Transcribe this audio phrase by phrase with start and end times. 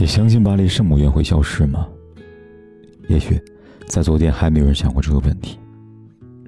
[0.00, 1.86] 你相信巴黎圣母院会消失吗？
[3.08, 3.38] 也许，
[3.86, 5.58] 在昨天还没有人想过这个问题。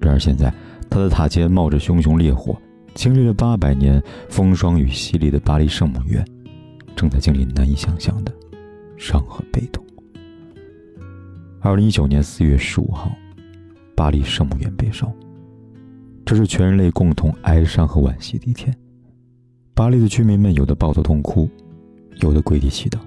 [0.00, 0.50] 然而现在，
[0.88, 2.56] 它的塔尖冒着熊熊烈火，
[2.94, 6.26] 经历了八百年风霜与洗礼的巴黎圣母院，
[6.96, 8.32] 正在经历难以想象的
[8.96, 9.84] 伤和悲痛。
[11.60, 13.12] 二零一九年四月十五号，
[13.94, 15.12] 巴黎圣母院被烧。
[16.24, 18.74] 这是全人类共同哀伤和惋惜的一天。
[19.74, 21.46] 巴黎的居民们有的抱头痛哭，
[22.22, 22.98] 有的跪地祈祷，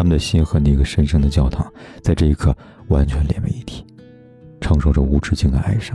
[0.00, 2.56] 他们的心和那个神圣的教堂在这一刻
[2.88, 3.84] 完全连为一体，
[4.58, 5.94] 承受着无止境的哀伤。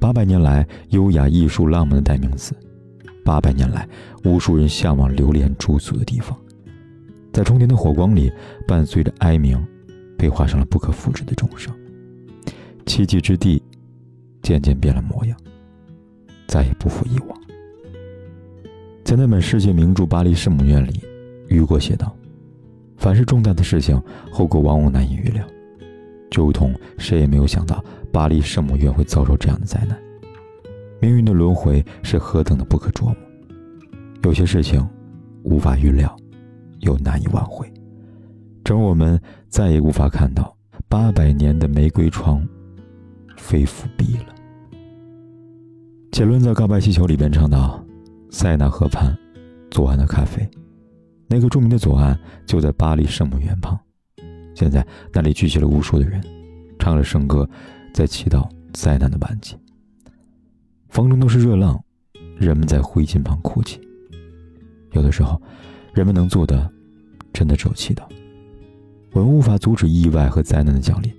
[0.00, 2.52] 八百年来，优雅、艺术、浪漫的代名词；
[3.24, 3.88] 八百年来，
[4.24, 6.36] 无数人向往、留恋、驻足的地方，
[7.32, 8.32] 在冲天的火光里，
[8.66, 9.64] 伴随着哀鸣。
[10.18, 11.72] 被画上了不可复制的钟声，
[12.84, 13.62] 奇迹之地
[14.42, 15.38] 渐渐变了模样，
[16.48, 17.40] 再也不复以往。
[19.04, 21.00] 在那本世界名著《巴黎圣母院》里，
[21.46, 22.12] 雨果写道
[22.96, 25.44] ：“凡是重大的事情，后果往往难以预料，
[26.30, 29.96] 就如同谁也没有想到巴黎圣母院会遭受这样的灾难。
[31.00, 33.16] 命运的轮回是何等的不可捉摸，
[34.24, 34.86] 有些事情
[35.42, 36.14] 无法预料，
[36.80, 37.70] 又难以挽回。”
[38.64, 40.56] 正如我们再也无法看到
[40.88, 42.44] 八百年的玫瑰窗
[43.36, 44.34] 非复闭了。
[46.10, 47.84] 杰伦在《告白气球》里边唱到
[48.30, 49.16] ：“塞纳河畔，
[49.70, 50.48] 左岸的咖啡，
[51.28, 53.78] 那个著名的左岸就在巴黎圣母院旁。
[54.54, 56.22] 现在那里聚集了无数的人，
[56.78, 57.48] 唱着圣歌，
[57.92, 59.58] 在祈祷灾难的完结。
[60.88, 61.82] 风中都是热浪，
[62.38, 63.80] 人们在灰烬旁哭泣。
[64.92, 65.40] 有的时候，
[65.92, 66.70] 人们能做的，
[67.32, 68.04] 真的只有祈祷。”
[69.12, 71.10] 我们无法阻止意外和灾难的降临，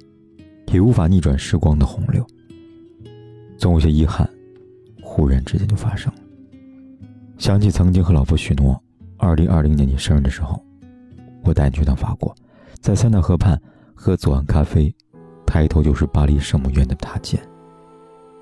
[0.71, 2.25] 也无法逆转时光的洪流。
[3.57, 4.29] 总有些遗憾，
[5.01, 6.19] 忽然之间就发生了。
[7.39, 8.79] 想起曾经和老婆许诺，
[9.27, 10.57] 二零二零年你生日的时候，
[11.43, 12.33] 我带你去趟法国，
[12.79, 13.61] 在塞纳河畔
[13.93, 14.93] 喝左岸咖啡，
[15.45, 17.37] 抬头就是巴黎圣母院的塔尖，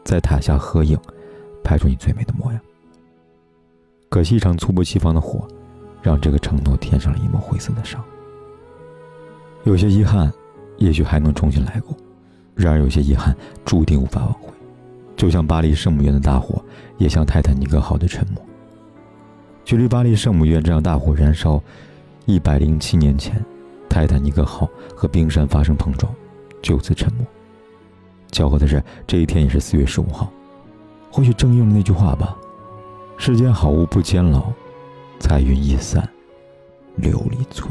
[0.03, 0.95] 在塔下合影，
[1.63, 2.61] 拍出你最美的模样。
[4.09, 5.47] 可惜一场猝不及防的火，
[6.03, 7.99] 让这个承诺添上了一抹灰色的伤。
[9.63, 10.31] 有些遗憾，
[10.77, 11.97] 也许还能重新来过；
[12.53, 14.53] 然而有些遗憾，注定无法挽回。
[15.17, 16.63] 就像巴黎圣母院的大火，
[16.99, 18.39] 也像泰坦尼克号的沉没。
[19.65, 21.59] 距离巴黎圣母院这样大火燃烧
[22.27, 23.43] 一百零七年前，
[23.89, 26.13] 泰坦尼克号和冰山发生碰撞，
[26.61, 27.25] 就此沉没。
[28.31, 30.31] 巧合的是，这一天也是四月十五号。
[31.11, 32.37] 或许正应了那句话吧
[33.17, 34.51] ：“世间好物不坚牢，
[35.19, 36.07] 彩云易散
[37.01, 37.67] 琉璃脆。”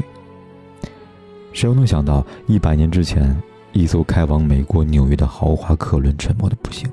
[1.53, 3.41] 谁又能想到，一百年之前，
[3.71, 6.89] 一艘开往美国纽约的豪华客轮沉没的不幸，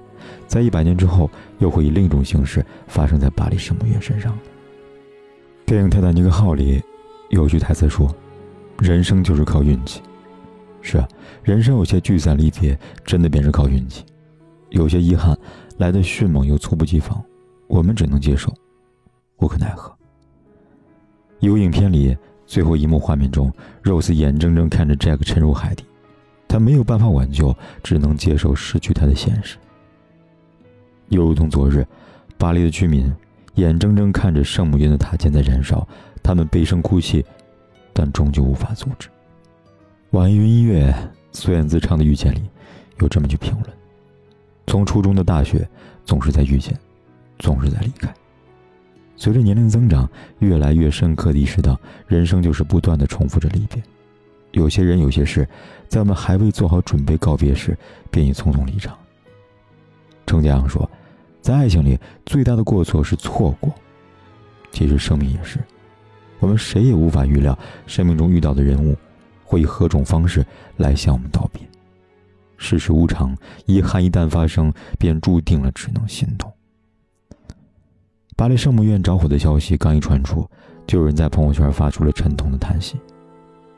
[0.46, 4.38] 在一百年之后，又会以另一种形式发生在巴黎圣母院身上呢
[5.72, 6.82] 电影《泰坦尼克号》里
[7.30, 8.14] 有句台词说
[8.78, 10.02] ：“人生就是靠运气。”
[10.82, 11.08] 是啊，
[11.42, 14.04] 人生有些聚散离别，真的便是靠运气。
[14.68, 15.34] 有些遗憾
[15.78, 17.24] 来的迅猛又猝不及防，
[17.68, 18.52] 我们只能接受，
[19.38, 19.90] 无可奈何。
[21.40, 22.14] 有影片里。
[22.44, 23.50] 最后一幕画面中
[23.82, 25.86] ，Rose 眼睁睁看着 Jack 沉入海底，
[26.46, 29.56] 他没有办法挽救，只能接受失去他的现实。
[31.08, 31.86] 又如同昨日，
[32.36, 33.10] 巴黎的居民
[33.54, 35.86] 眼睁睁看着圣母院的塔尖在燃烧，
[36.22, 37.24] 他们悲声哭泣，
[37.92, 39.08] 但终究无法阻止。
[40.10, 40.94] 网易云音乐
[41.30, 42.42] 自演自唱的《遇见》里，
[43.00, 43.64] 有这么句评论：
[44.66, 45.68] 从初中的大学，
[46.04, 46.76] 总是在遇见，
[47.38, 48.12] 总是在离开。
[49.16, 50.08] 随着年龄增长，
[50.40, 53.82] 越来越深刻地意识到，人生就是不断的重复着离别。
[54.52, 55.46] 有些人，有些事，
[55.88, 57.76] 在我们还未做好准备告别时，
[58.10, 58.96] 便已匆匆离场。
[60.26, 60.90] 程家阳说，
[61.42, 63.70] 在爱情里，最大的过错是错过。
[64.70, 65.58] 其实，生命也是，
[66.38, 68.96] 我们谁也无法预料，生命中遇到的人物，
[69.44, 71.60] 会以何种方式来向我们道别。
[72.56, 73.36] 世事无常，
[73.66, 76.50] 遗憾一旦发生，便注定了只能心痛。
[78.36, 80.48] 巴黎圣母院着火的消息刚一传出，
[80.86, 82.96] 就有人在朋友圈发出了沉痛的叹息。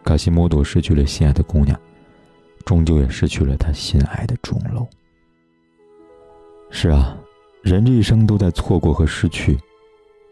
[0.05, 1.81] 卡西莫多失去了心爱的姑娘，
[2.67, 4.87] 终究也失去了他心爱的钟楼。
[6.71, 7.17] 是啊，
[7.65, 9.59] 人这一生都在错过和失去。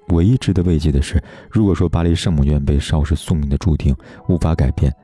[0.08, 1.20] 唯一值得慰藉的是，
[1.50, 3.96] 如果说巴黎圣母院被烧是宿命的注定，
[4.28, 4.94] 无法改变，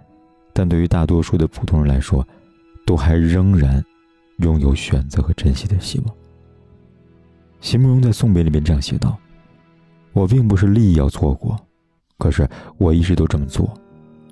[0.52, 2.26] 但对于大多数的普通人来说，
[2.84, 3.82] 都还仍然
[4.40, 6.14] 拥有选择和珍惜的希望。
[7.62, 9.16] 席慕容在送别里面这样写道
[10.12, 11.58] ：“我并不是利益要错过，
[12.19, 12.46] 可是
[12.76, 13.72] 我一直都这么做，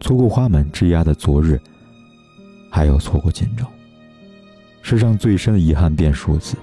[0.00, 1.58] 错过花满枝桠的昨日，
[2.70, 3.66] 还要错过今朝。
[4.82, 6.58] 世上最深的遗憾便是如此。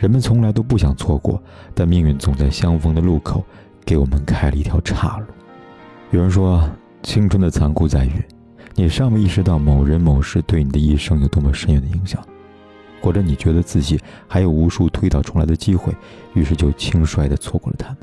[0.00, 1.40] 人们从来都不想错过，
[1.74, 3.44] 但命运总在相逢的路口，
[3.84, 5.26] 给我们开了一条岔路。
[6.10, 6.66] 有人说，
[7.02, 8.24] 青春的残酷在于，
[8.74, 12.18] 你尚未意识到某人某事对你的一生有多么深远的影响，
[13.02, 15.94] 或者你觉得自己还有无数推倒重来的机会，
[16.32, 17.98] 于是就轻率地错过了他们。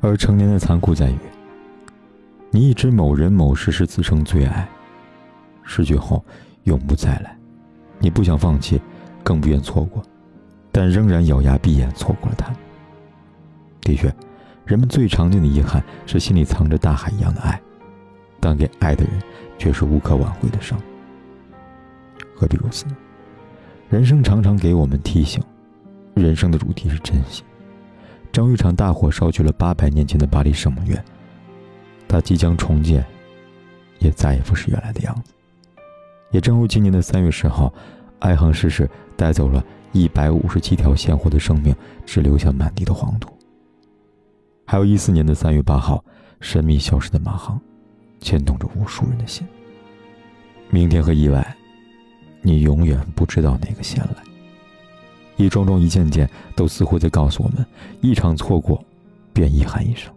[0.00, 1.18] 而成年的残酷在于，
[2.50, 4.68] 你已知某人某事是此生最爱，
[5.62, 6.24] 失去后
[6.64, 7.38] 永不再来，
[8.00, 8.80] 你不想放弃，
[9.22, 10.02] 更不愿错过，
[10.78, 12.54] 但仍然咬牙闭眼错过了他。
[13.80, 14.14] 的确，
[14.64, 17.60] 人们最常见的遗憾是心里藏着大海一样的爱，
[18.38, 19.20] 但给爱的人
[19.58, 20.80] 却是无可挽回的伤。
[22.32, 22.96] 何必如此呢？
[23.90, 25.42] 人生常常给我们提醒，
[26.14, 27.42] 人生的主题是珍惜。
[28.30, 31.04] 正如一场大火烧去了八百年前的巴黎圣母院，
[32.06, 33.04] 它即将重建，
[33.98, 35.32] 也再也不是原来的样子。
[36.30, 37.74] 也正如今年的三月十号，
[38.20, 39.60] 爱恨逝世带走了
[39.92, 41.74] 一百五十七条鲜活的生命，
[42.04, 43.32] 只留下满地的黄土。
[44.64, 46.04] 还有一四年的三月八号，
[46.40, 47.60] 神秘消失的马航，
[48.20, 49.46] 牵动着无数人的心。
[50.70, 51.56] 明天和意外，
[52.42, 54.16] 你永远不知道哪个先来。
[55.36, 57.64] 一桩桩、一件件，都似乎在告诉我们：
[58.02, 58.84] 一场错过，
[59.32, 60.12] 便遗憾一生。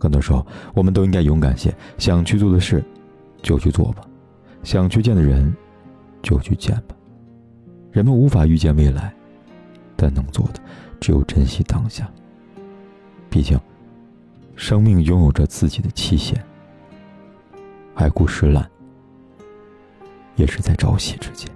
[0.00, 0.44] 很多时候，
[0.74, 2.82] 我们都应该勇敢些，想去做的事，
[3.42, 4.02] 就去做吧；
[4.64, 5.54] 想去见的人，
[6.22, 6.96] 就去见吧。
[7.92, 9.14] 人们无法预见未来，
[9.96, 10.60] 但能做的
[10.98, 12.10] 只有珍惜当下。
[13.28, 13.60] 毕竟，
[14.56, 16.42] 生命拥有着自己的期限，
[17.94, 18.68] 海枯石烂，
[20.36, 21.48] 也是在朝夕之间。